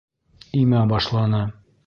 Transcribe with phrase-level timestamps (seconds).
[0.61, 1.45] Имә башланы.